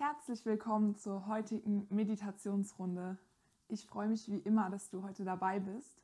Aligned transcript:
Herzlich 0.00 0.46
willkommen 0.46 0.94
zur 0.94 1.26
heutigen 1.26 1.88
Meditationsrunde. 1.90 3.18
Ich 3.66 3.84
freue 3.84 4.06
mich 4.06 4.30
wie 4.30 4.38
immer, 4.38 4.70
dass 4.70 4.90
du 4.90 5.02
heute 5.02 5.24
dabei 5.24 5.58
bist. 5.58 6.00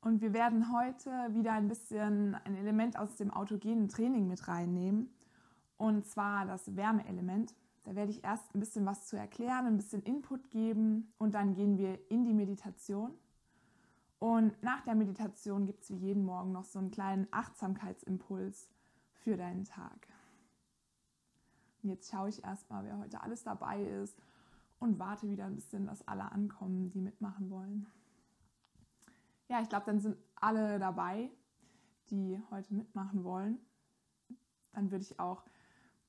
Und 0.00 0.22
wir 0.22 0.32
werden 0.32 0.72
heute 0.72 1.10
wieder 1.30 1.52
ein 1.52 1.68
bisschen 1.68 2.34
ein 2.34 2.56
Element 2.56 2.98
aus 2.98 3.14
dem 3.14 3.30
autogenen 3.30 3.86
Training 3.86 4.26
mit 4.26 4.48
reinnehmen. 4.48 5.14
Und 5.76 6.04
zwar 6.04 6.46
das 6.46 6.74
Wärmeelement. 6.74 7.54
Da 7.84 7.94
werde 7.94 8.10
ich 8.10 8.24
erst 8.24 8.52
ein 8.56 8.58
bisschen 8.58 8.84
was 8.86 9.06
zu 9.06 9.16
erklären, 9.16 9.66
ein 9.66 9.76
bisschen 9.76 10.02
Input 10.02 10.50
geben 10.50 11.12
und 11.16 11.34
dann 11.34 11.54
gehen 11.54 11.78
wir 11.78 12.00
in 12.10 12.24
die 12.24 12.34
Meditation. 12.34 13.12
Und 14.18 14.60
nach 14.64 14.80
der 14.80 14.96
Meditation 14.96 15.64
gibt 15.64 15.84
es 15.84 15.92
wie 15.92 16.06
jeden 16.08 16.24
Morgen 16.24 16.50
noch 16.50 16.64
so 16.64 16.80
einen 16.80 16.90
kleinen 16.90 17.28
Achtsamkeitsimpuls 17.30 18.68
für 19.12 19.36
deinen 19.36 19.62
Tag. 19.62 20.08
Jetzt 21.88 22.10
schaue 22.10 22.28
ich 22.28 22.42
erstmal, 22.42 22.84
wer 22.84 22.98
heute 22.98 23.20
alles 23.22 23.42
dabei 23.42 23.82
ist 23.82 24.16
und 24.78 24.98
warte 24.98 25.28
wieder 25.28 25.46
ein 25.46 25.54
bisschen, 25.54 25.86
dass 25.86 26.06
alle 26.06 26.30
ankommen, 26.32 26.90
die 26.90 27.00
mitmachen 27.00 27.50
wollen. 27.50 27.86
Ja, 29.48 29.60
ich 29.60 29.68
glaube, 29.68 29.86
dann 29.86 30.00
sind 30.00 30.16
alle 30.34 30.78
dabei, 30.78 31.30
die 32.10 32.40
heute 32.50 32.74
mitmachen 32.74 33.24
wollen. 33.24 33.58
Dann 34.72 34.90
würde 34.90 35.04
ich 35.04 35.20
auch 35.20 35.44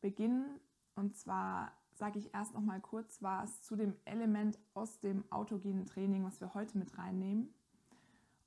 beginnen. 0.01 0.59
Und 0.95 1.15
zwar 1.15 1.71
sage 1.93 2.19
ich 2.19 2.33
erst 2.33 2.53
noch 2.53 2.61
mal 2.61 2.81
kurz 2.81 3.21
was 3.21 3.61
zu 3.63 3.75
dem 3.75 3.95
Element 4.05 4.59
aus 4.73 4.99
dem 4.99 5.23
autogenen 5.31 5.85
Training, 5.85 6.23
was 6.23 6.41
wir 6.41 6.53
heute 6.53 6.77
mit 6.77 6.97
reinnehmen. 6.97 7.53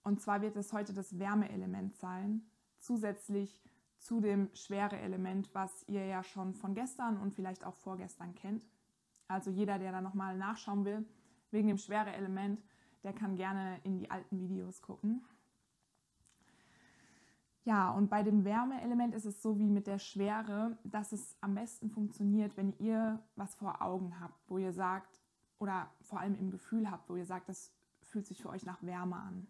Und 0.02 0.20
zwar 0.20 0.42
wird 0.42 0.56
es 0.56 0.72
heute 0.72 0.92
das 0.92 1.18
Wärmeelement 1.18 1.96
sein, 1.96 2.42
zusätzlich 2.78 3.62
zu 4.00 4.20
dem 4.20 4.48
schwere 4.54 4.98
Element, 4.98 5.50
was 5.54 5.84
ihr 5.86 6.04
ja 6.06 6.22
schon 6.24 6.54
von 6.54 6.74
gestern 6.74 7.18
und 7.18 7.34
vielleicht 7.34 7.64
auch 7.64 7.76
vorgestern 7.76 8.34
kennt. 8.34 8.64
Also 9.28 9.50
jeder, 9.50 9.78
der 9.78 9.92
da 9.92 10.00
nochmal 10.00 10.36
nachschauen 10.36 10.84
will, 10.84 11.06
wegen 11.50 11.68
dem 11.68 11.78
schwere 11.78 12.12
Element, 12.12 12.60
der 13.04 13.12
kann 13.12 13.36
gerne 13.36 13.78
in 13.84 13.98
die 13.98 14.10
alten 14.10 14.40
Videos 14.40 14.82
gucken. 14.82 15.24
Ja, 17.64 17.90
und 17.90 18.08
bei 18.08 18.22
dem 18.22 18.44
Wärmeelement 18.44 19.14
ist 19.14 19.26
es 19.26 19.42
so 19.42 19.58
wie 19.58 19.68
mit 19.68 19.86
der 19.86 19.98
Schwere, 19.98 20.78
dass 20.82 21.12
es 21.12 21.36
am 21.40 21.54
besten 21.54 21.90
funktioniert, 21.90 22.56
wenn 22.56 22.72
ihr 22.78 23.22
was 23.36 23.54
vor 23.54 23.82
Augen 23.82 24.18
habt, 24.18 24.48
wo 24.48 24.58
ihr 24.58 24.72
sagt, 24.72 25.20
oder 25.58 25.90
vor 26.00 26.20
allem 26.20 26.34
im 26.36 26.50
Gefühl 26.50 26.90
habt, 26.90 27.08
wo 27.08 27.16
ihr 27.16 27.26
sagt, 27.26 27.50
das 27.50 27.70
fühlt 28.02 28.26
sich 28.26 28.42
für 28.42 28.48
euch 28.48 28.64
nach 28.64 28.82
Wärme 28.82 29.16
an. 29.16 29.46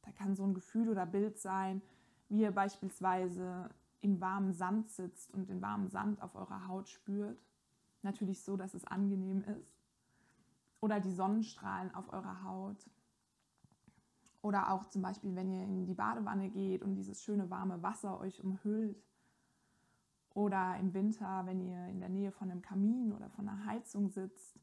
Da 0.00 0.10
kann 0.12 0.34
so 0.34 0.44
ein 0.44 0.54
Gefühl 0.54 0.88
oder 0.88 1.04
Bild 1.04 1.38
sein, 1.38 1.82
wie 2.28 2.40
ihr 2.40 2.50
beispielsweise 2.50 3.68
im 4.02 4.20
warmen 4.20 4.52
Sand 4.52 4.90
sitzt 4.90 5.32
und 5.32 5.48
den 5.48 5.62
warmen 5.62 5.88
Sand 5.88 6.20
auf 6.20 6.34
eurer 6.34 6.66
Haut 6.66 6.88
spürt. 6.88 7.40
Natürlich 8.02 8.42
so, 8.42 8.56
dass 8.56 8.74
es 8.74 8.84
angenehm 8.84 9.42
ist. 9.42 9.72
Oder 10.80 10.98
die 11.00 11.12
Sonnenstrahlen 11.12 11.94
auf 11.94 12.12
eurer 12.12 12.42
Haut. 12.42 12.90
Oder 14.42 14.72
auch 14.72 14.86
zum 14.88 15.02
Beispiel, 15.02 15.36
wenn 15.36 15.52
ihr 15.52 15.62
in 15.62 15.86
die 15.86 15.94
Badewanne 15.94 16.50
geht 16.50 16.82
und 16.82 16.96
dieses 16.96 17.22
schöne 17.22 17.48
warme 17.48 17.80
Wasser 17.82 18.18
euch 18.18 18.42
umhüllt. 18.42 19.00
Oder 20.34 20.76
im 20.78 20.92
Winter, 20.94 21.46
wenn 21.46 21.60
ihr 21.60 21.86
in 21.86 22.00
der 22.00 22.08
Nähe 22.08 22.32
von 22.32 22.50
einem 22.50 22.62
Kamin 22.62 23.12
oder 23.12 23.30
von 23.30 23.48
einer 23.48 23.66
Heizung 23.66 24.08
sitzt 24.08 24.58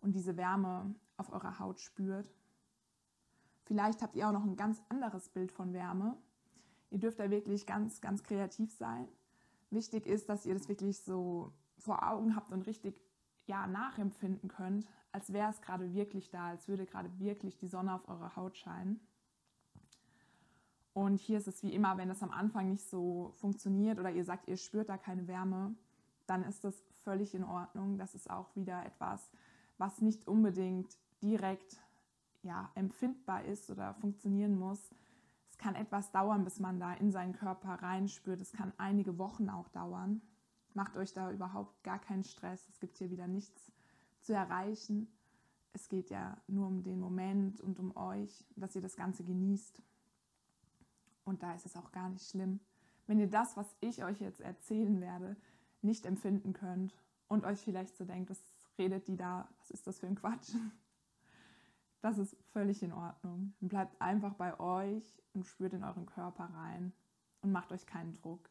und 0.00 0.14
diese 0.14 0.36
Wärme 0.36 0.94
auf 1.16 1.32
eurer 1.32 1.58
Haut 1.58 1.80
spürt. 1.80 2.32
Vielleicht 3.64 4.02
habt 4.02 4.14
ihr 4.14 4.28
auch 4.28 4.32
noch 4.32 4.44
ein 4.44 4.56
ganz 4.56 4.80
anderes 4.88 5.30
Bild 5.30 5.50
von 5.50 5.72
Wärme, 5.72 6.16
Ihr 6.94 7.00
dürft 7.00 7.18
da 7.18 7.28
wirklich 7.28 7.66
ganz, 7.66 8.00
ganz 8.00 8.22
kreativ 8.22 8.72
sein. 8.72 9.08
Wichtig 9.70 10.06
ist, 10.06 10.28
dass 10.28 10.46
ihr 10.46 10.54
das 10.54 10.68
wirklich 10.68 11.00
so 11.00 11.52
vor 11.76 12.08
Augen 12.08 12.36
habt 12.36 12.52
und 12.52 12.68
richtig 12.68 13.02
ja, 13.46 13.66
nachempfinden 13.66 14.48
könnt, 14.48 14.86
als 15.10 15.32
wäre 15.32 15.50
es 15.50 15.60
gerade 15.60 15.92
wirklich 15.92 16.30
da, 16.30 16.50
als 16.50 16.68
würde 16.68 16.86
gerade 16.86 17.10
wirklich 17.18 17.58
die 17.58 17.66
Sonne 17.66 17.92
auf 17.96 18.08
eure 18.08 18.36
Haut 18.36 18.56
scheinen. 18.56 19.00
Und 20.92 21.18
hier 21.18 21.38
ist 21.38 21.48
es 21.48 21.64
wie 21.64 21.74
immer, 21.74 21.98
wenn 21.98 22.10
es 22.10 22.22
am 22.22 22.30
Anfang 22.30 22.68
nicht 22.68 22.88
so 22.88 23.32
funktioniert 23.38 23.98
oder 23.98 24.12
ihr 24.12 24.24
sagt, 24.24 24.46
ihr 24.46 24.56
spürt 24.56 24.88
da 24.88 24.96
keine 24.96 25.26
Wärme, 25.26 25.74
dann 26.28 26.44
ist 26.44 26.62
das 26.62 26.80
völlig 27.02 27.34
in 27.34 27.42
Ordnung. 27.42 27.98
Das 27.98 28.14
ist 28.14 28.30
auch 28.30 28.54
wieder 28.54 28.86
etwas, 28.86 29.32
was 29.78 30.00
nicht 30.00 30.28
unbedingt 30.28 30.96
direkt 31.20 31.76
ja, 32.42 32.70
empfindbar 32.76 33.44
ist 33.46 33.68
oder 33.68 33.94
funktionieren 33.94 34.56
muss, 34.56 34.94
es 35.54 35.58
kann 35.58 35.76
etwas 35.76 36.10
dauern, 36.10 36.42
bis 36.42 36.58
man 36.58 36.80
da 36.80 36.94
in 36.94 37.12
seinen 37.12 37.32
Körper 37.32 37.74
reinspürt. 37.74 38.40
Es 38.40 38.52
kann 38.52 38.72
einige 38.76 39.18
Wochen 39.18 39.48
auch 39.48 39.68
dauern. 39.68 40.20
Macht 40.74 40.96
euch 40.96 41.12
da 41.12 41.30
überhaupt 41.30 41.84
gar 41.84 42.00
keinen 42.00 42.24
Stress. 42.24 42.68
Es 42.68 42.80
gibt 42.80 42.98
hier 42.98 43.08
wieder 43.12 43.28
nichts 43.28 43.70
zu 44.20 44.32
erreichen. 44.32 45.06
Es 45.72 45.88
geht 45.88 46.10
ja 46.10 46.36
nur 46.48 46.66
um 46.66 46.82
den 46.82 46.98
Moment 46.98 47.60
und 47.60 47.78
um 47.78 47.96
euch, 47.96 48.44
dass 48.56 48.74
ihr 48.74 48.82
das 48.82 48.96
Ganze 48.96 49.22
genießt. 49.22 49.80
Und 51.24 51.44
da 51.44 51.54
ist 51.54 51.66
es 51.66 51.76
auch 51.76 51.92
gar 51.92 52.08
nicht 52.08 52.28
schlimm, 52.28 52.58
wenn 53.06 53.20
ihr 53.20 53.30
das, 53.30 53.56
was 53.56 53.76
ich 53.80 54.02
euch 54.02 54.20
jetzt 54.20 54.40
erzählen 54.40 55.00
werde, 55.00 55.36
nicht 55.82 56.04
empfinden 56.04 56.52
könnt 56.52 56.96
und 57.28 57.44
euch 57.44 57.60
vielleicht 57.60 57.96
so 57.96 58.04
denkt, 58.04 58.28
was 58.28 58.42
redet 58.76 59.06
die 59.06 59.16
da, 59.16 59.48
was 59.60 59.70
ist 59.70 59.86
das 59.86 60.00
für 60.00 60.08
ein 60.08 60.16
Quatsch? 60.16 60.50
Das 62.04 62.18
ist 62.18 62.36
völlig 62.52 62.82
in 62.82 62.92
Ordnung. 62.92 63.54
Bleibt 63.60 63.98
einfach 63.98 64.34
bei 64.34 64.60
euch 64.60 65.22
und 65.32 65.46
spürt 65.46 65.72
in 65.72 65.82
euren 65.82 66.04
Körper 66.04 66.50
rein 66.52 66.92
und 67.40 67.50
macht 67.50 67.72
euch 67.72 67.86
keinen 67.86 68.12
Druck. 68.12 68.50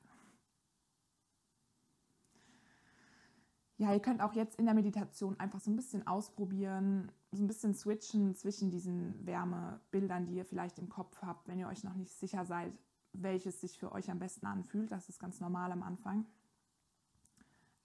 Ja, 3.78 3.94
ihr 3.94 4.00
könnt 4.00 4.22
auch 4.22 4.34
jetzt 4.34 4.58
in 4.58 4.66
der 4.66 4.74
Meditation 4.74 5.40
einfach 5.40 5.60
so 5.60 5.70
ein 5.70 5.76
bisschen 5.76 6.08
ausprobieren, 6.08 7.12
so 7.32 7.44
ein 7.44 7.48
bisschen 7.48 7.76
switchen 7.76 8.34
zwischen 8.34 8.72
diesen 8.72 9.24
Wärmebildern, 9.24 10.26
die 10.26 10.34
ihr 10.34 10.46
vielleicht 10.46 10.80
im 10.80 10.90
Kopf 10.90 11.22
habt, 11.22 11.48
wenn 11.48 11.60
ihr 11.60 11.68
euch 11.68 11.84
noch 11.84 11.94
nicht 11.94 12.16
sicher 12.16 12.46
seid, 12.46 12.74
welches 13.12 13.62
sich 13.62 13.78
für 13.78 13.92
euch 13.92 14.10
am 14.10 14.18
besten 14.18 14.48
anfühlt. 14.48 14.92
Das 14.92 15.10
ist 15.10 15.20
ganz 15.20 15.40
normal 15.40 15.72
am 15.72 15.84
Anfang. 15.84 16.26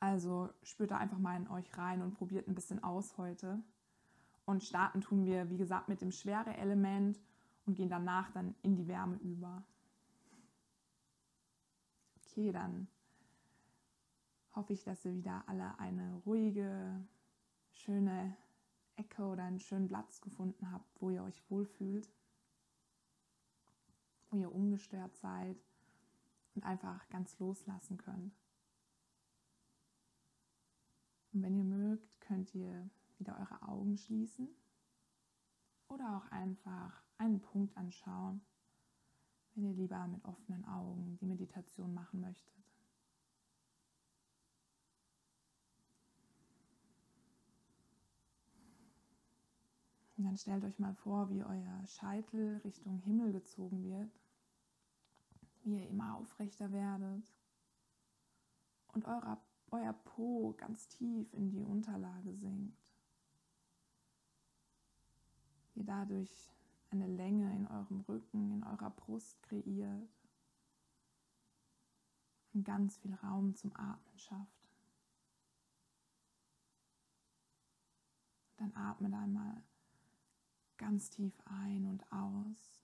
Also 0.01 0.49
spürt 0.63 0.93
da 0.93 0.97
einfach 0.97 1.19
mal 1.19 1.37
in 1.37 1.49
euch 1.49 1.77
rein 1.77 2.01
und 2.01 2.15
probiert 2.15 2.49
ein 2.49 2.55
bisschen 2.55 2.83
aus 2.83 3.19
heute. 3.19 3.63
Und 4.49 4.65
starten 4.65 5.03
tun 5.03 5.27
wir, 5.27 5.51
wie 5.51 5.59
gesagt, 5.59 5.91
mit 5.91 6.01
dem 6.01 6.11
schwere 6.11 6.57
Element 6.57 7.21
und 7.67 7.75
gehen 7.75 7.91
danach 7.91 8.31
dann 8.31 8.55
in 8.63 8.77
die 8.77 8.89
Wärme 8.89 9.17
über. 9.17 9.63
Okay, 12.17 12.51
dann 12.51 12.89
hoffe 14.55 14.73
ich, 14.73 14.83
dass 14.85 15.05
ihr 15.05 15.15
wieder 15.15 15.45
alle 15.47 15.79
eine 15.79 16.15
ruhige, 16.25 17.07
schöne 17.73 18.35
Ecke 18.97 19.23
oder 19.27 19.43
einen 19.43 19.61
schönen 19.61 19.87
Platz 19.87 20.23
gefunden 20.23 20.73
habt, 20.73 20.89
wo 20.99 21.11
ihr 21.11 21.25
euch 21.25 21.43
wohlfühlt, 21.51 22.09
wo 24.31 24.39
ihr 24.39 24.51
ungestört 24.51 25.15
seid 25.19 25.59
und 26.55 26.65
einfach 26.65 27.07
ganz 27.11 27.39
loslassen 27.39 27.99
könnt. 27.99 28.35
Und 31.35 31.43
wenn 31.43 31.55
ihr 31.55 31.65
mögt, 31.65 32.19
könnt 32.23 32.55
ihr 32.55 32.89
wieder 33.19 33.39
eure 33.39 33.69
Augen 33.69 33.97
schließen 33.97 34.49
oder 35.89 36.17
auch 36.17 36.31
einfach 36.31 37.03
einen 37.19 37.41
Punkt 37.41 37.77
anschauen, 37.77 38.41
wenn 39.55 39.65
ihr 39.65 39.75
lieber 39.75 40.07
mit 40.07 40.25
offenen 40.25 40.65
Augen 40.67 41.19
die 41.21 41.27
Meditation 41.27 41.93
machen 41.95 42.21
möchtet. 42.21 42.55
Und 50.17 50.25
dann 50.25 50.37
stellt 50.37 50.65
euch 50.65 50.79
mal 50.81 50.95
vor, 50.95 51.31
wie 51.31 51.45
euer 51.45 51.87
Scheitel 51.87 52.57
Richtung 52.65 52.99
Himmel 52.99 53.33
gezogen 53.33 53.85
wird, 53.85 54.11
wie 55.63 55.77
ihr 55.79 55.89
immer 55.89 56.17
aufrechter 56.17 56.73
werdet 56.73 57.23
und 58.89 59.05
euer, 59.07 59.41
euer 59.71 59.93
Po 59.93 60.55
ganz 60.57 60.89
tief 60.89 61.33
in 61.35 61.51
die 61.51 61.63
Unterlage 61.63 62.35
sinkt 62.35 62.88
ihr 65.79 65.85
dadurch 65.85 66.51
eine 66.91 67.07
Länge 67.07 67.55
in 67.55 67.67
eurem 67.69 68.01
Rücken, 68.01 68.53
in 68.53 68.65
eurer 68.65 68.91
Brust 68.91 69.41
kreiert 69.43 70.09
und 72.53 72.65
ganz 72.65 72.97
viel 72.99 73.15
Raum 73.15 73.55
zum 73.55 73.75
Atmen 73.77 74.19
schafft. 74.19 74.69
Dann 78.57 78.75
atmet 78.75 79.15
einmal 79.15 79.63
ganz 80.79 81.11
tief 81.11 81.33
ein 81.45 81.87
und 81.87 82.11
aus. 82.11 82.83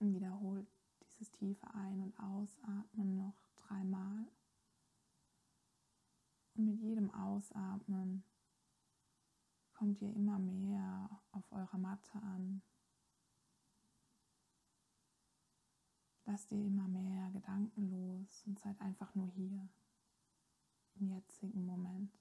Und 0.00 0.14
wiederholt 0.14 0.77
tief 1.38 1.62
ein- 1.64 2.02
und 2.02 2.18
ausatmen 2.18 3.16
noch 3.16 3.36
dreimal. 3.56 4.26
Und 6.54 6.64
mit 6.64 6.80
jedem 6.80 7.10
Ausatmen 7.12 8.24
kommt 9.72 10.02
ihr 10.02 10.12
immer 10.14 10.38
mehr 10.38 11.22
auf 11.30 11.50
eurer 11.52 11.78
Matte 11.78 12.20
an. 12.20 12.62
Lasst 16.24 16.50
ihr 16.50 16.66
immer 16.66 16.88
mehr 16.88 17.30
Gedanken 17.30 17.90
los 17.90 18.42
und 18.44 18.58
seid 18.58 18.80
einfach 18.80 19.14
nur 19.14 19.28
hier, 19.28 19.68
im 20.96 21.08
jetzigen 21.08 21.64
Moment. 21.64 22.18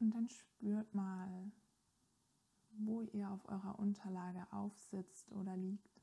Und 0.00 0.14
dann 0.14 0.28
spürt 0.28 0.94
mal, 0.94 1.52
wo 2.70 3.02
ihr 3.02 3.30
auf 3.30 3.46
eurer 3.46 3.78
Unterlage 3.78 4.46
aufsitzt 4.50 5.30
oder 5.30 5.56
liegt. 5.56 6.00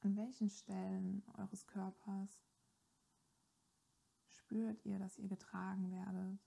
An 0.00 0.16
welchen 0.16 0.48
Stellen 0.48 1.22
eures 1.36 1.66
Körpers 1.66 2.40
spürt 4.28 4.84
ihr, 4.86 4.98
dass 4.98 5.18
ihr 5.18 5.28
getragen 5.28 5.90
werdet? 5.90 6.40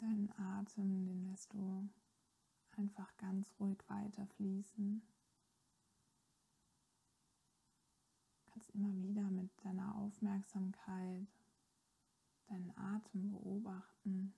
Deinen 0.00 0.32
Atem, 0.36 1.06
den 1.06 1.24
lässt 1.30 1.52
du 1.52 1.88
einfach 2.76 3.16
ganz 3.16 3.54
ruhig 3.60 3.78
weiter 3.88 4.26
fließen. 4.26 5.02
Du 8.36 8.50
kannst 8.50 8.70
immer 8.70 8.92
wieder 8.96 9.22
mit 9.30 9.50
deiner 9.64 9.94
Aufmerksamkeit 9.94 11.28
deinen 12.48 12.76
Atem 12.76 13.30
beobachten. 13.30 14.34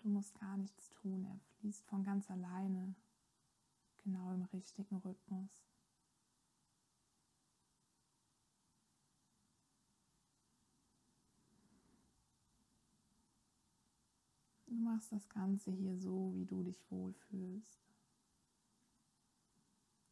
Du 0.00 0.08
musst 0.08 0.38
gar 0.38 0.58
nichts 0.58 0.90
tun, 0.90 1.24
er 1.24 1.40
fließt 1.58 1.86
von 1.86 2.04
ganz 2.04 2.30
alleine, 2.30 2.94
genau 4.02 4.34
im 4.34 4.42
richtigen 4.52 4.96
Rhythmus. 4.96 5.73
Du 14.74 14.80
machst 14.80 15.12
das 15.12 15.28
Ganze 15.28 15.70
hier 15.70 15.96
so, 15.96 16.34
wie 16.34 16.46
du 16.46 16.64
dich 16.64 16.82
wohlfühlst. 16.90 17.78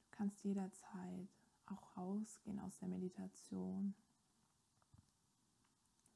Du 0.05 0.17
kannst 0.17 0.45
jederzeit 0.45 1.29
auch 1.67 1.97
rausgehen 1.97 2.61
aus 2.61 2.79
der 2.79 2.87
Meditation, 2.87 3.93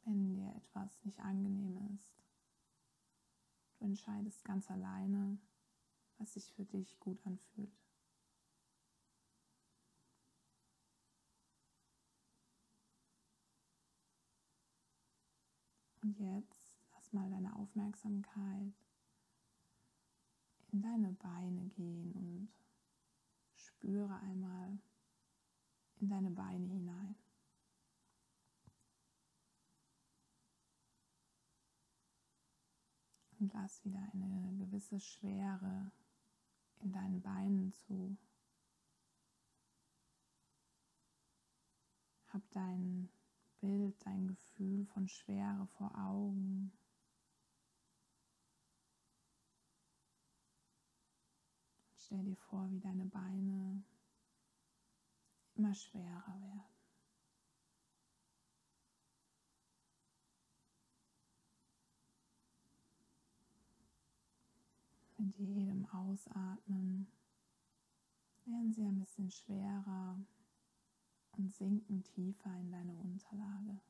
wenn 0.04 0.28
dir 0.28 0.54
etwas 0.54 1.04
nicht 1.04 1.18
angenehm 1.18 1.76
ist. 1.96 2.14
Du 3.80 3.84
entscheidest 3.84 4.44
ganz 4.44 4.70
alleine, 4.70 5.38
was 6.18 6.34
sich 6.34 6.52
für 6.52 6.64
dich 6.64 7.00
gut 7.00 7.18
anfühlt. 7.26 7.76
Und 16.00 16.16
jetzt 16.20 16.55
mal 17.16 17.30
deine 17.30 17.56
Aufmerksamkeit 17.56 18.74
in 20.72 20.82
deine 20.82 21.12
Beine 21.12 21.68
gehen 21.70 22.12
und 22.12 22.48
spüre 23.54 24.20
einmal 24.20 24.78
in 26.00 26.08
deine 26.08 26.30
Beine 26.30 26.66
hinein. 26.66 27.16
Und 33.38 33.52
lass 33.54 33.82
wieder 33.84 34.06
eine 34.12 34.56
gewisse 34.58 35.00
Schwere 35.00 35.90
in 36.80 36.92
deinen 36.92 37.22
Beinen 37.22 37.72
zu. 37.72 38.16
Hab 42.28 42.42
dein 42.50 43.08
Bild, 43.60 43.94
dein 44.04 44.26
Gefühl 44.26 44.84
von 44.86 45.08
Schwere 45.08 45.66
vor 45.78 45.96
Augen. 45.96 46.72
Stell 52.06 52.22
dir 52.22 52.36
vor, 52.36 52.70
wie 52.70 52.78
deine 52.78 53.04
Beine 53.06 53.82
immer 55.56 55.74
schwerer 55.74 56.40
werden. 56.40 56.62
Mit 65.18 65.36
jedem 65.36 65.84
Ausatmen 65.86 67.08
werden 68.44 68.72
sie 68.72 68.84
ein 68.84 69.00
bisschen 69.00 69.28
schwerer 69.32 70.16
und 71.32 71.52
sinken 71.52 72.04
tiefer 72.04 72.54
in 72.56 72.70
deine 72.70 72.94
Unterlage. 72.94 73.80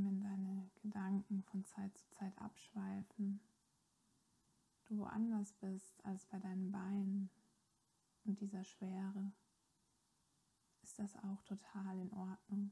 Wenn 0.00 0.20
deine 0.20 0.70
Gedanken 0.82 1.42
von 1.42 1.64
Zeit 1.64 1.96
zu 1.96 2.08
Zeit 2.10 2.36
abschweifen, 2.38 3.40
du 4.86 4.98
woanders 4.98 5.52
bist 5.52 6.02
als 6.04 6.24
bei 6.26 6.38
deinen 6.38 6.72
Beinen 6.72 7.30
und 8.24 8.40
dieser 8.40 8.64
Schwere, 8.64 9.32
ist 10.82 10.98
das 10.98 11.14
auch 11.16 11.42
total 11.42 11.98
in 11.98 12.12
Ordnung. 12.12 12.70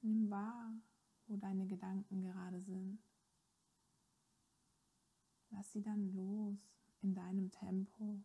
Nimm 0.00 0.30
wahr, 0.30 0.72
wo 1.26 1.36
deine 1.36 1.66
Gedanken 1.66 2.22
gerade 2.22 2.60
sind. 2.62 2.98
Lass 5.50 5.72
sie 5.72 5.82
dann 5.82 6.12
los 6.14 6.58
in 7.02 7.14
deinem 7.14 7.50
Tempo 7.50 8.20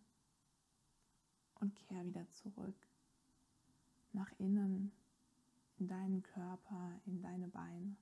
und 1.55 1.75
kehr 1.75 2.05
wieder 2.05 2.29
zurück 2.31 2.87
nach 4.13 4.31
innen 4.39 4.91
in 5.79 5.87
deinen 5.87 6.21
Körper, 6.23 6.99
in 7.05 7.21
deine 7.21 7.47
Beine. 7.47 7.95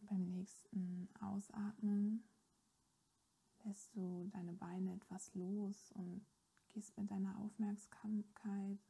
Beim 0.00 0.26
nächsten 0.32 1.08
Ausatmen 1.20 2.24
lässt 3.64 3.94
du 3.94 4.28
deine 4.32 4.52
Beine 4.54 4.94
etwas 4.94 5.32
los 5.34 5.92
und 5.92 6.26
gehst 6.72 6.96
mit 6.98 7.08
deiner 7.08 7.38
Aufmerksamkeit 7.38 8.89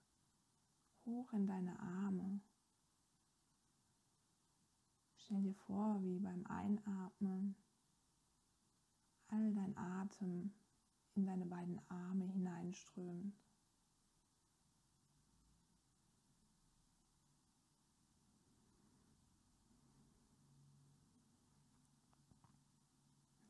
hoch 1.11 1.33
in 1.33 1.47
deine 1.47 1.79
Arme. 1.81 2.41
Stell 5.17 5.43
dir 5.43 5.55
vor, 5.67 6.03
wie 6.03 6.19
beim 6.19 6.47
Einatmen 6.47 7.57
all 9.29 9.53
dein 9.53 9.77
Atem 9.77 10.53
in 11.15 11.27
deine 11.27 11.47
beiden 11.47 11.81
Arme 11.89 12.27
hineinströmt. 12.27 13.35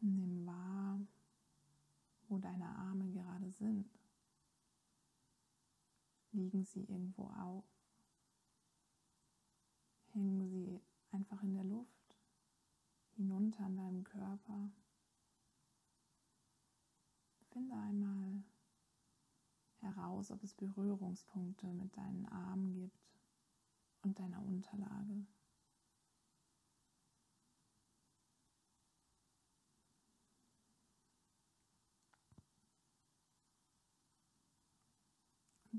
Nimm 0.03 0.47
wahr, 0.47 0.99
wo 2.29 2.39
deine 2.39 2.67
Arme 2.67 3.07
gerade 3.11 3.51
sind. 3.53 4.00
Liegen 6.41 6.65
sie 6.65 6.85
irgendwo 6.85 7.25
auf? 7.25 7.65
Hängen 10.13 10.49
sie 10.49 10.81
einfach 11.13 11.43
in 11.43 11.53
der 11.53 11.65
Luft, 11.65 12.17
hinunter 13.17 13.65
an 13.65 13.77
deinem 13.77 14.05
Körper? 14.05 14.71
Finde 17.51 17.77
einmal 17.77 18.43
heraus, 19.81 20.31
ob 20.31 20.43
es 20.43 20.55
Berührungspunkte 20.55 21.67
mit 21.75 21.95
deinen 21.95 22.25
Armen 22.27 22.73
gibt 22.73 23.21
und 24.01 24.19
deiner 24.19 24.43
Unterlage. 24.43 25.27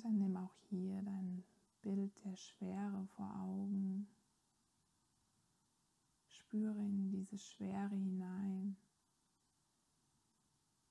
Dann 0.04 0.18
nimm 0.18 0.36
auch 0.36 0.56
hier 0.70 1.02
dein 1.04 1.44
Bild 1.84 2.12
der 2.26 2.36
Schwere 2.36 3.08
vor 3.16 3.36
Augen. 3.40 4.08
Spüre 6.28 6.80
in 6.80 7.12
diese 7.12 7.38
Schwere 7.38 7.96
hinein. 7.96 8.76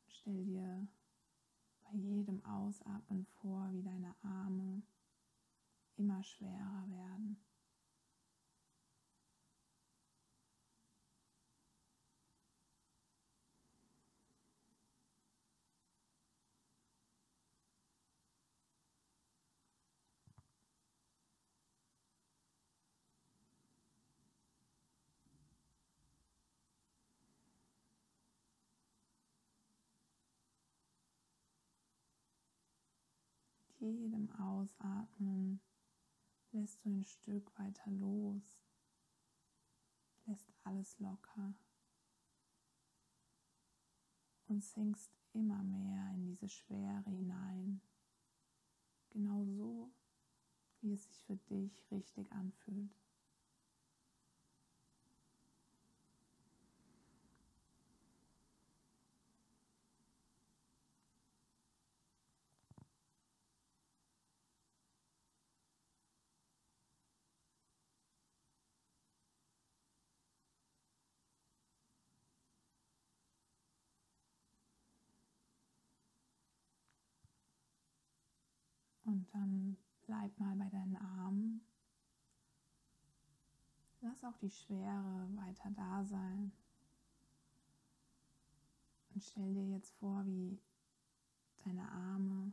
Stell 0.06 0.44
dir 0.44 0.86
bei 1.82 1.96
jedem 1.96 2.44
Ausatmen 2.44 3.26
vor, 3.40 3.68
wie 3.72 3.82
deine 3.82 4.14
Arme 4.22 4.82
immer 5.96 6.22
schwerer 6.22 6.84
werden. 6.88 7.36
Jedem 33.80 34.30
Ausatmen 34.32 35.60
lässt 36.52 36.84
du 36.84 36.90
ein 36.90 37.04
Stück 37.04 37.58
weiter 37.58 37.90
los, 37.90 38.64
lässt 40.26 40.52
alles 40.64 40.98
locker 40.98 41.54
und 44.46 44.64
sinkst 44.64 45.10
immer 45.32 45.62
mehr 45.62 46.10
in 46.14 46.24
diese 46.24 46.48
Schwere 46.48 47.08
hinein, 47.08 47.80
genau 49.10 49.44
so, 49.44 49.92
wie 50.80 50.92
es 50.92 51.04
sich 51.04 51.22
für 51.24 51.36
dich 51.36 51.90
richtig 51.90 52.30
anfühlt. 52.32 52.94
Und 79.10 79.26
dann 79.34 79.76
bleib 80.06 80.38
mal 80.38 80.54
bei 80.54 80.68
deinen 80.68 80.96
Armen. 80.96 81.60
Lass 84.02 84.22
auch 84.22 84.36
die 84.36 84.50
Schwere 84.50 85.28
weiter 85.34 85.68
da 85.72 86.04
sein. 86.04 86.52
Und 89.12 89.24
stell 89.24 89.52
dir 89.52 89.66
jetzt 89.66 89.92
vor, 89.96 90.24
wie 90.26 90.60
deine 91.64 91.90
Arme 91.90 92.52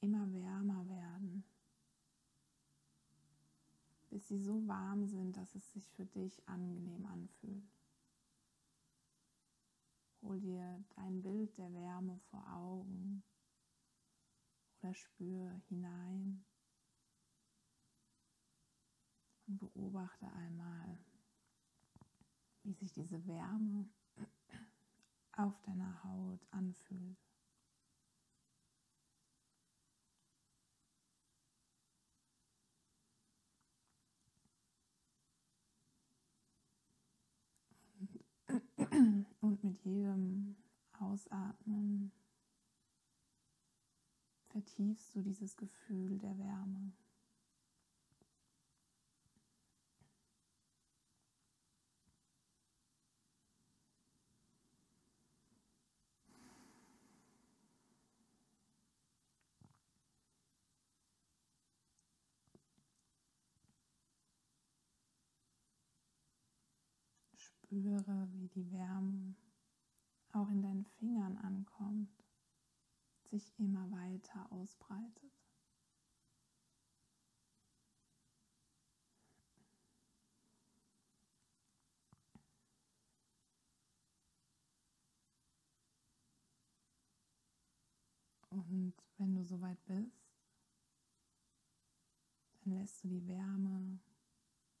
immer 0.00 0.32
wärmer 0.32 0.88
werden, 0.88 1.44
bis 4.08 4.28
sie 4.28 4.38
so 4.38 4.66
warm 4.66 5.06
sind, 5.06 5.36
dass 5.36 5.54
es 5.54 5.72
sich 5.74 5.86
für 5.90 6.06
dich 6.06 6.42
angenehm 6.48 7.04
anfühlt. 7.04 7.85
Hol 10.26 10.40
dir 10.40 10.84
dein 10.96 11.22
Bild 11.22 11.56
der 11.56 11.72
Wärme 11.72 12.18
vor 12.30 12.44
Augen 12.52 13.22
oder 14.80 14.92
spür 14.92 15.62
hinein 15.68 16.44
und 19.46 19.58
beobachte 19.58 20.26
einmal, 20.32 20.98
wie 22.64 22.72
sich 22.72 22.92
diese 22.92 23.24
Wärme 23.28 23.88
auf 25.30 25.62
deiner 25.62 26.02
Haut 26.02 26.44
anfühlt. 26.50 27.20
Mit 39.66 39.84
jedem 39.84 40.54
Ausatmen 40.92 42.12
vertiefst 44.44 45.12
du 45.12 45.22
dieses 45.22 45.56
Gefühl 45.56 46.18
der 46.18 46.38
Wärme. 46.38 46.92
Spüre, 67.34 68.28
wie 68.30 68.46
die 68.46 68.70
Wärme 68.70 69.34
auch 70.36 70.50
in 70.50 70.60
deinen 70.60 70.84
Fingern 70.84 71.38
ankommt, 71.38 72.10
sich 73.30 73.52
immer 73.58 73.90
weiter 73.90 74.52
ausbreitet. 74.52 75.32
Und 88.50 88.94
wenn 89.18 89.34
du 89.34 89.44
soweit 89.44 89.82
bist, 89.86 90.34
dann 92.62 92.74
lässt 92.74 93.02
du 93.04 93.08
die 93.08 93.26
Wärme 93.26 93.98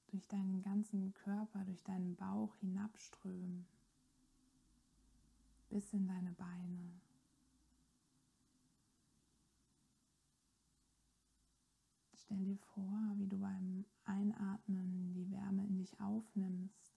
durch 0.08 0.26
deinen 0.28 0.62
ganzen 0.62 1.12
Körper, 1.12 1.64
durch 1.64 1.82
deinen 1.82 2.16
Bauch 2.16 2.54
hinabströmen, 2.56 3.66
bis 5.68 5.92
in 5.92 6.06
deine 6.06 6.32
Beine. 6.32 7.00
Stell 12.14 12.44
dir 12.44 12.58
vor, 12.74 13.12
wie 13.16 13.28
du 13.28 13.38
beim 13.38 13.84
Einatmen 14.04 15.14
die 15.14 15.30
Wärme 15.30 15.64
in 15.64 15.78
dich 15.78 16.00
aufnimmst 16.00 16.92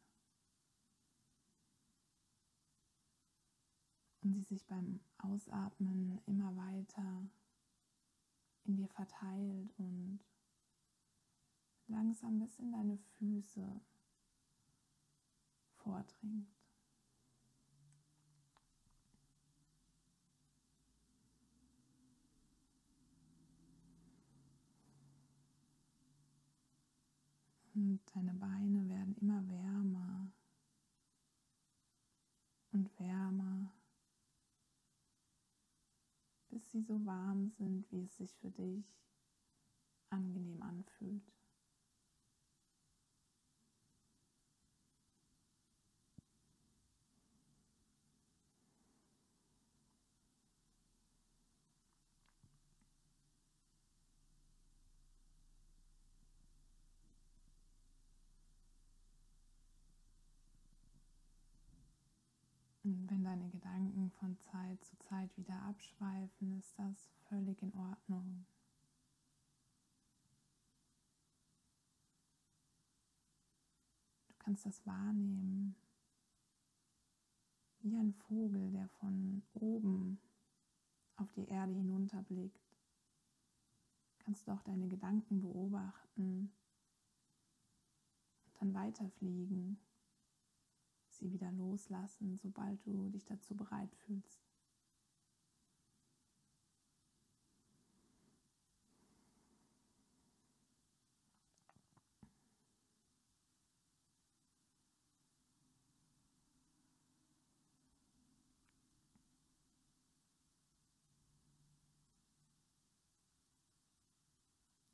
und 4.22 4.34
sie 4.34 4.42
sich 4.42 4.66
beim 4.66 5.00
Ausatmen 5.20 6.20
immer 6.26 6.56
weiter 6.56 7.30
in 8.66 8.76
dir 8.76 8.88
verteilt 8.90 9.72
und 9.78 10.20
langsam 11.88 12.40
bis 12.40 12.58
in 12.60 12.72
deine 12.72 12.98
Füße 13.18 13.82
vordringt. 15.78 16.69
Und 27.89 28.01
deine 28.13 28.36
Beine 28.36 28.88
werden 28.88 29.15
immer 29.19 29.50
wärmer 29.50 30.31
und 32.72 33.00
wärmer, 33.00 33.74
bis 36.50 36.69
sie 36.69 36.84
so 36.84 37.03
warm 37.03 37.50
sind, 37.58 37.91
wie 37.91 38.03
es 38.03 38.15
sich 38.15 38.31
für 38.36 38.51
dich 38.51 38.86
angenehm 40.12 40.62
anfühlt. 40.62 41.34
Und 62.89 63.07
wenn 63.12 63.24
deine 63.39 63.50
Gedanken 63.50 64.12
von 64.19 64.38
Zeit 64.38 64.84
zu 64.84 64.98
Zeit 65.00 65.36
wieder 65.38 65.62
abschweifen, 65.63 66.58
ist 66.58 66.77
das 66.77 67.10
völlig 67.29 67.62
in 67.62 67.74
Ordnung. 67.74 68.46
Du 74.27 74.34
kannst 74.39 74.65
das 74.65 74.86
wahrnehmen, 74.86 75.75
wie 77.81 77.96
ein 77.96 78.13
Vogel, 78.13 78.72
der 78.72 78.89
von 79.00 79.41
oben 79.53 80.19
auf 81.15 81.31
die 81.34 81.48
Erde 81.48 81.74
hinunterblickt. 81.74 82.77
Kannst 84.19 84.48
du 84.48 84.51
auch 84.51 84.63
deine 84.63 84.88
Gedanken 84.88 85.41
beobachten 85.41 86.51
und 88.46 88.62
dann 88.62 88.74
weiterfliegen 88.74 89.79
sie 91.20 91.32
wieder 91.32 91.52
loslassen, 91.52 92.38
sobald 92.38 92.86
du 92.86 93.10
dich 93.10 93.26
dazu 93.26 93.56
bereit 93.56 93.94
fühlst. 94.06 94.40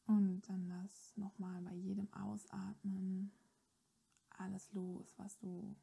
Und 0.07 0.47
dann 0.47 0.67
lass 0.67 1.17
nochmal 1.17 1.61
bei 1.61 1.73
jedem 1.73 2.11
Ausatmen 2.13 3.31
alles 4.29 4.71
los, 4.73 5.13
was 5.17 5.37
du 5.39 5.75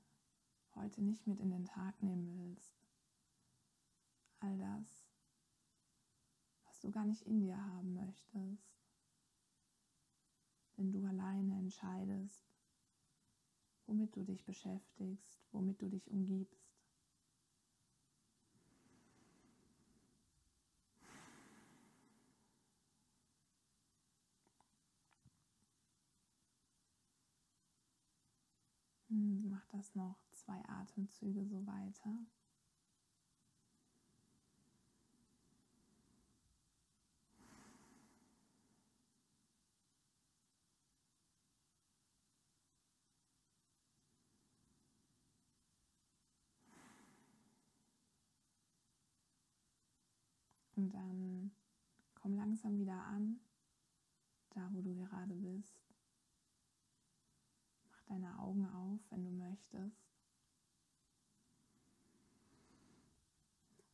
heute 0.75 1.03
nicht 1.03 1.27
mit 1.27 1.41
in 1.41 1.51
den 1.51 1.65
Tag 1.65 2.03
nehmen 2.03 2.37
willst. 2.39 2.75
All 4.41 4.57
das, 4.59 5.07
was 6.65 6.81
du 6.81 6.91
gar 6.91 7.05
nicht 7.05 7.23
in 7.23 7.41
dir 7.41 7.57
haben 7.57 7.95
möchtest. 7.95 8.73
Wenn 10.77 10.93
du 10.93 11.05
alleine 11.05 11.59
entscheidest, 11.59 12.43
womit 13.87 14.17
du 14.17 14.25
dich 14.25 14.45
beschäftigst, 14.45 15.39
womit 15.53 15.81
du 15.83 15.89
dich 15.89 16.11
umgibst. 16.11 16.62
Mach 29.13 29.65
das 29.67 29.95
noch 29.95 30.17
zwei 30.33 30.61
Atemzüge 30.69 31.45
so 31.45 31.67
weiter. 31.67 32.19
Und 50.75 50.93
dann 50.95 51.53
komm 52.15 52.35
langsam 52.35 52.79
wieder 52.79 53.05
an, 53.05 53.39
da 54.51 54.69
wo 54.73 54.81
du 54.81 54.95
gerade 54.95 55.35
bist 55.35 55.92
deine 58.13 58.39
Augen 58.39 58.67
auf, 58.67 59.01
wenn 59.11 59.25
du 59.25 59.31
möchtest. 59.31 59.97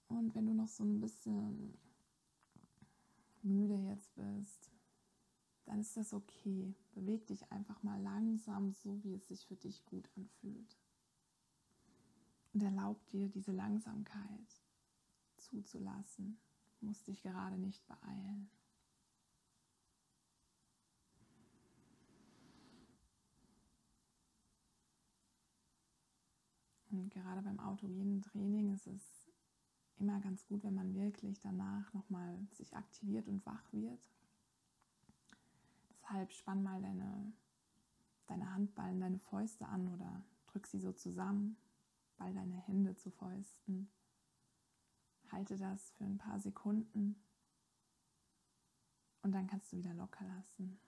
Und 0.09 0.35
wenn 0.35 0.47
du 0.47 0.55
noch 0.55 0.69
so 0.69 0.85
ein 0.85 1.01
bisschen 1.01 1.79
müde 3.43 3.77
jetzt 3.77 4.15
bist, 4.17 4.71
dann 5.67 5.81
ist 5.81 5.97
das 5.97 6.13
okay. 6.13 6.75
Beweg 6.95 7.27
dich 7.27 7.51
einfach 7.53 7.83
mal 7.83 8.01
langsam, 8.03 8.73
so 8.73 9.03
wie 9.05 9.15
es 9.15 9.29
sich 9.29 9.47
für 9.47 9.57
dich 9.57 9.85
gut 9.87 10.09
anfühlt. 10.17 10.77
Und 12.55 12.63
erlaub 12.63 13.07
dir 13.09 13.29
diese 13.29 13.53
Langsamkeit 13.53 14.63
zuzulassen. 15.37 16.41
Musst 16.81 17.07
dich 17.07 17.23
gerade 17.23 17.59
nicht 17.59 17.87
beeilen. 17.87 18.51
Und 26.91 27.11
gerade 27.11 27.43
beim 27.43 27.61
autogenen 27.61 28.23
Training 28.23 28.73
ist 28.75 28.87
es 28.87 29.29
immer 29.99 30.21
ganz 30.21 30.47
gut, 30.47 30.63
wenn 30.63 30.75
man 30.75 30.95
wirklich 30.95 31.41
danach 31.41 31.93
nochmal 31.93 32.39
sich 32.53 32.77
aktiviert 32.77 33.29
und 33.29 33.45
wach 33.45 33.73
wird. 33.73 34.01
Deshalb 35.91 36.33
spann 36.33 36.63
mal 36.63 36.81
deine, 36.81 37.33
deine 38.27 38.51
Handballen, 38.53 39.01
deine 39.01 39.19
Fäuste 39.19 39.67
an 39.67 39.89
oder 39.93 40.23
drück 40.47 40.67
sie 40.67 40.79
so 40.79 40.93
zusammen, 40.93 41.57
ball 42.17 42.33
deine 42.33 42.57
Hände 42.57 42.97
zu 42.97 43.11
Fäusten. 43.11 43.91
Halte 45.31 45.59
das 45.59 45.91
für 45.91 46.05
ein 46.05 46.17
paar 46.17 46.41
Sekunden 46.41 47.17
und 49.23 49.33
dann 49.33 49.47
kannst 49.47 49.73
du 49.73 49.77
wieder 49.77 49.93
locker 49.93 50.25
lassen. 50.25 50.81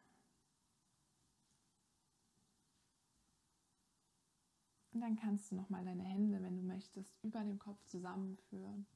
Und 4.93 5.01
dann 5.01 5.17
kannst 5.17 5.51
du 5.51 5.57
nochmal 5.57 5.85
deine 5.85 6.03
Hände, 6.03 6.43
wenn 6.43 6.57
du 6.57 6.63
möchtest, 6.63 7.15
über 7.23 7.43
dem 7.45 7.59
Kopf 7.59 7.85
zusammenführen. 7.87 8.87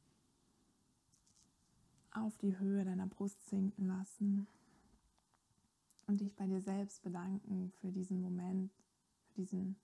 Auf 2.11 2.37
die 2.38 2.59
Höhe 2.59 2.85
deiner 2.85 3.07
Brust 3.07 3.44
sinken 3.48 3.87
lassen. 3.87 4.46
Und 6.07 6.20
dich 6.20 6.35
bei 6.35 6.46
dir 6.46 6.61
selbst 6.61 7.02
bedanken 7.02 7.72
für 7.80 7.90
diesen 7.90 8.20
Moment, 8.20 8.72
für 9.28 9.42
diesen 9.42 9.76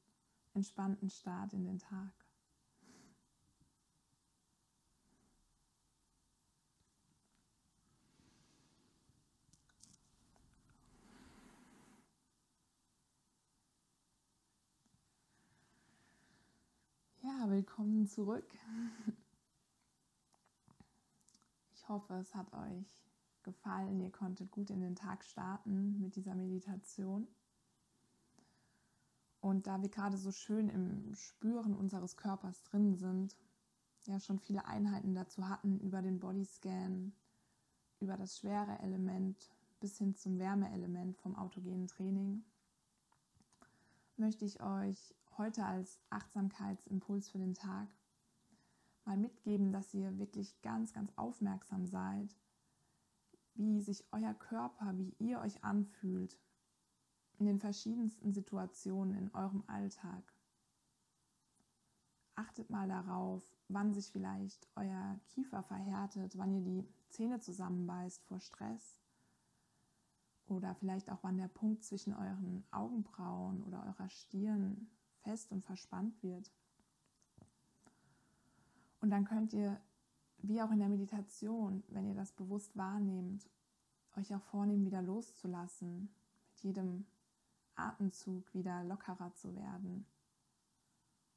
entspannten 0.53 1.09
Start 1.11 1.53
in 1.53 1.65
den 1.65 1.79
Tag. 1.79 2.20
Willkommen 17.61 18.07
zurück. 18.07 18.47
Ich 21.75 21.87
hoffe, 21.91 22.15
es 22.15 22.35
hat 22.35 22.51
euch 22.55 23.05
gefallen. 23.43 24.01
Ihr 24.01 24.11
konntet 24.11 24.51
gut 24.51 24.71
in 24.71 24.81
den 24.81 24.97
Tag 24.97 25.23
starten 25.23 26.01
mit 26.01 26.17
dieser 26.17 26.35
Meditation. 26.35 27.29
Und 29.43 29.67
da 29.67 29.83
wir 29.83 29.91
gerade 29.91 30.17
so 30.17 30.33
schön 30.33 30.71
im 30.71 31.15
Spüren 31.15 31.77
unseres 31.77 32.17
Körpers 32.17 32.63
drin 32.63 32.97
sind, 32.97 33.37
ja 34.07 34.19
schon 34.19 34.39
viele 34.39 34.65
Einheiten 34.65 35.15
dazu 35.15 35.47
hatten 35.47 35.81
über 35.81 36.01
den 36.01 36.19
Bodyscan, 36.19 37.13
über 38.01 38.17
das 38.17 38.39
schwere 38.39 38.79
Element 38.79 39.51
bis 39.81 39.99
hin 39.99 40.15
zum 40.15 40.39
Wärmeelement 40.39 41.19
vom 41.19 41.37
autogenen 41.37 41.89
Training, 41.89 42.43
möchte 44.17 44.47
ich 44.47 44.63
euch 44.63 45.15
heute 45.41 45.65
als 45.65 45.99
Achtsamkeitsimpuls 46.11 47.31
für 47.31 47.39
den 47.39 47.55
Tag 47.55 47.89
mal 49.07 49.17
mitgeben, 49.17 49.73
dass 49.73 49.95
ihr 49.95 50.19
wirklich 50.19 50.61
ganz, 50.61 50.93
ganz 50.93 51.11
aufmerksam 51.17 51.87
seid, 51.87 52.37
wie 53.55 53.81
sich 53.81 54.05
euer 54.13 54.35
Körper, 54.35 54.99
wie 54.99 55.15
ihr 55.19 55.41
euch 55.41 55.65
anfühlt 55.65 56.39
in 57.39 57.47
den 57.47 57.59
verschiedensten 57.59 58.35
Situationen 58.35 59.15
in 59.15 59.35
eurem 59.35 59.65
Alltag. 59.67 60.23
Achtet 62.35 62.69
mal 62.69 62.89
darauf, 62.89 63.43
wann 63.69 63.95
sich 63.95 64.13
vielleicht 64.13 64.69
euer 64.77 65.19
Kiefer 65.29 65.63
verhärtet, 65.63 66.37
wann 66.37 66.53
ihr 66.53 66.63
die 66.63 66.87
Zähne 67.09 67.41
zusammenbeißt 67.41 68.27
vor 68.27 68.41
Stress 68.41 68.99
oder 70.45 70.75
vielleicht 70.75 71.11
auch 71.11 71.23
wann 71.23 71.39
der 71.39 71.49
Punkt 71.49 71.83
zwischen 71.83 72.13
euren 72.13 72.63
Augenbrauen 72.71 73.63
oder 73.63 73.87
eurer 73.87 74.11
Stirn 74.11 74.91
fest 75.23 75.53
und 75.53 75.65
verspannt 75.65 76.23
wird. 76.23 76.51
Und 79.01 79.11
dann 79.11 79.25
könnt 79.25 79.53
ihr, 79.53 79.81
wie 80.39 80.63
auch 80.63 80.71
in 80.71 80.79
der 80.79 80.89
Meditation, 80.89 81.83
wenn 81.89 82.07
ihr 82.07 82.15
das 82.15 82.33
bewusst 82.33 82.77
wahrnehmt, 82.77 83.49
euch 84.17 84.35
auch 84.35 84.43
vornehmen, 84.43 84.85
wieder 84.85 85.03
loszulassen, 85.03 86.11
mit 86.51 86.61
jedem 86.61 87.07
Atemzug 87.75 88.53
wieder 88.55 88.85
lockerer 88.85 89.33
zu 89.35 89.55
werden. 89.55 90.07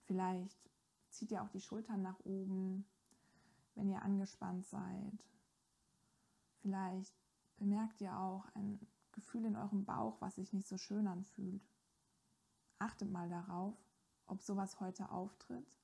Vielleicht 0.06 0.70
zieht 1.10 1.32
ihr 1.32 1.42
auch 1.42 1.50
die 1.50 1.62
Schultern 1.62 2.02
nach 2.02 2.20
oben, 2.26 2.86
wenn 3.76 3.90
ihr 3.90 4.02
angespannt 4.02 4.66
seid. 4.66 5.26
Vielleicht 6.62 7.14
bemerkt 7.58 8.02
ihr 8.02 8.18
auch 8.18 8.46
ein 8.56 8.80
Gefühl 9.12 9.46
in 9.46 9.56
eurem 9.56 9.86
Bauch, 9.86 10.20
was 10.20 10.36
sich 10.36 10.54
nicht 10.54 10.68
so 10.68 10.78
schön 10.78 11.08
anfühlt. 11.08 11.62
Achtet 12.84 13.10
mal 13.10 13.30
darauf, 13.30 13.74
ob 14.28 14.42
sowas 14.42 14.82
heute 14.82 15.10
auftritt. 15.10 15.80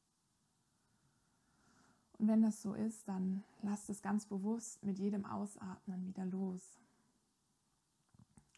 Und 2.17 2.27
wenn 2.27 2.41
das 2.41 2.62
so 2.62 2.73
ist, 2.73 3.07
dann 3.07 3.45
lasst 3.62 3.89
es 3.89 4.01
ganz 4.01 4.25
bewusst 4.25 4.83
mit 4.83 4.99
jedem 4.99 5.25
Ausatmen 5.25 6.05
wieder 6.05 6.25
los. 6.25 6.77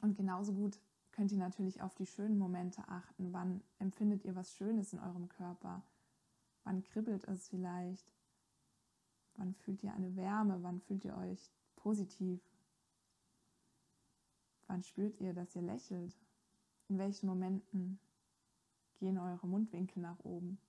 Und 0.02 0.18
genauso 0.18 0.54
gut 0.54 0.80
könnt 1.12 1.32
ihr 1.32 1.38
natürlich 1.38 1.84
auf 1.84 1.94
die 1.94 2.08
schönen 2.08 2.40
Momente 2.40 2.82
achten. 2.88 3.32
Wann 3.32 3.62
empfindet 3.78 4.26
ihr 4.26 4.36
was 4.36 4.56
Schönes 4.56 4.92
in 4.92 5.00
eurem 5.00 5.30
Körper? 5.30 5.84
Wann 6.64 6.82
kribbelt 6.82 7.26
es 7.26 7.48
vielleicht? 7.48 8.12
Wann 9.36 9.54
fühlt 9.54 9.84
ihr 9.84 9.94
eine 9.94 10.16
Wärme? 10.16 10.64
Wann 10.64 10.82
fühlt 10.82 11.06
ihr 11.06 11.16
euch 11.16 11.52
positiv? 11.76 12.42
Wann 14.66 14.82
spürt 14.82 15.22
ihr, 15.22 15.36
dass 15.36 15.56
ihr 15.56 15.62
lächelt? 15.62 16.18
In 16.88 16.98
welchen 16.98 17.28
Momenten 17.28 18.00
gehen 19.02 19.18
eure 19.18 19.48
Mundwinkel 19.48 20.02
nach 20.02 20.20
oben? 20.20 20.60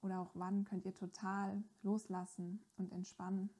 Oder 0.00 0.20
auch 0.20 0.30
wann 0.34 0.64
könnt 0.64 0.86
ihr 0.86 0.94
total 0.94 1.62
loslassen 1.82 2.64
und 2.76 2.92
entspannen? 2.92 3.50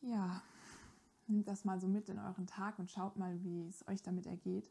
Ja, 0.00 0.40
nehmt 1.26 1.48
das 1.48 1.64
mal 1.64 1.80
so 1.80 1.88
mit 1.88 2.08
in 2.08 2.18
euren 2.18 2.46
Tag 2.46 2.78
und 2.78 2.90
schaut 2.90 3.16
mal, 3.16 3.42
wie 3.42 3.66
es 3.66 3.86
euch 3.88 4.02
damit 4.02 4.26
ergeht. 4.26 4.70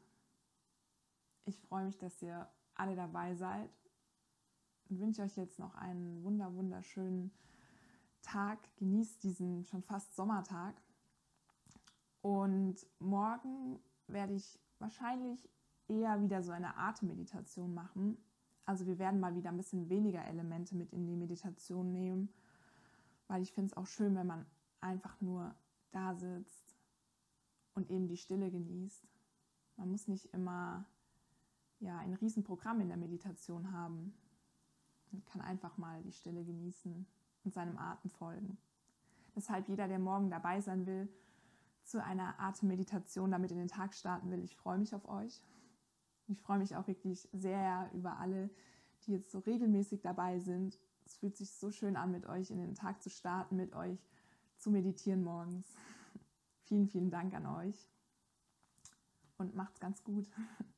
Ich 1.44 1.60
freue 1.60 1.86
mich, 1.86 1.98
dass 1.98 2.22
ihr 2.22 2.48
alle 2.74 2.96
dabei 2.96 3.36
seid 3.36 3.70
und 4.90 5.00
wünsche 5.00 5.24
euch 5.24 5.36
jetzt 5.36 5.60
noch 5.60 5.76
einen 5.76 6.24
wunder 6.24 6.54
wunderschönen 6.56 7.32
Tag. 8.22 8.60
Genießt 8.78 9.24
diesen 9.24 9.66
schon 9.66 9.84
fast 9.84 10.16
Sommertag. 10.16 10.76
Und 12.22 12.78
morgen 13.00 13.80
werde 14.08 14.34
ich 14.34 14.58
wahrscheinlich 14.80 15.50
eher 15.88 16.22
wieder 16.22 16.42
so 16.42 16.52
eine 16.52 16.78
Atemmeditation 16.78 17.74
machen. 17.74 18.18
Also 18.66 18.86
wir 18.88 18.98
werden 18.98 19.20
mal 19.20 19.36
wieder 19.36 19.50
ein 19.50 19.58
bisschen 19.58 19.90
weniger 19.90 20.26
Elemente 20.26 20.76
mit 20.76 20.92
in 20.92 21.06
die 21.06 21.16
Meditation 21.16 21.92
nehmen, 21.92 22.30
weil 23.28 23.42
ich 23.42 23.52
finde 23.52 23.68
es 23.68 23.78
auch 23.78 23.86
schön, 23.86 24.16
wenn 24.16 24.28
man 24.28 24.46
einfach 24.82 25.20
nur 25.22 25.54
da 25.92 26.16
sitzt 26.16 26.76
und 27.74 27.90
eben 27.90 28.08
die 28.08 28.18
Stille 28.18 28.50
genießt. 28.50 29.06
Man 29.78 29.92
muss 29.92 30.08
nicht 30.08 30.34
immer 30.34 30.86
ja, 31.80 31.98
ein 32.00 32.14
Riesenprogramm 32.14 32.82
in 32.82 32.88
der 32.88 32.98
Meditation 32.98 33.72
haben. 33.72 34.14
Man 35.12 35.24
kann 35.26 35.42
einfach 35.42 35.78
mal 35.78 36.02
die 36.04 36.12
Stille 36.12 36.44
genießen 36.44 37.06
und 37.44 37.54
seinem 37.54 37.78
Atem 37.78 38.10
folgen. 38.10 38.58
Deshalb 39.36 39.68
jeder, 39.68 39.88
der 39.88 40.00
morgen 40.00 40.30
dabei 40.30 40.62
sein 40.62 40.86
will, 40.86 41.10
zu 41.86 42.04
einer 42.04 42.40
Atemmeditation 42.40 43.32
damit 43.32 43.52
in 43.52 43.58
den 43.58 43.68
Tag 43.68 43.94
starten 43.94 44.32
will, 44.32 44.44
ich 44.44 44.56
freue 44.56 44.78
mich 44.78 44.94
auf 44.96 45.08
euch. 45.08 45.42
Ich 46.28 46.42
freue 46.42 46.58
mich 46.58 46.76
auch 46.76 46.88
wirklich 46.88 47.30
sehr 47.34 47.90
über 47.94 48.18
alle, 48.18 48.50
die 49.04 49.12
jetzt 49.12 49.32
so 49.32 49.40
regelmäßig 49.40 50.02
dabei 50.02 50.40
sind. 50.40 50.80
Es 51.06 51.16
fühlt 51.18 51.38
sich 51.38 51.52
so 51.52 51.70
schön 51.70 51.96
an, 51.96 52.12
mit 52.12 52.26
euch 52.26 52.50
in 52.50 52.58
den 52.58 52.74
Tag 52.74 53.04
zu 53.04 53.10
starten, 53.10 53.56
mit 53.56 53.74
euch 53.74 54.00
zu 54.58 54.72
meditieren 54.72 55.24
morgens. 55.24 55.68
vielen, 56.64 56.88
vielen 56.88 57.12
Dank 57.12 57.34
an 57.36 57.46
euch 57.46 57.88
und 59.38 59.56
macht's 59.56 59.80
ganz 59.80 60.04
gut. 60.04 60.28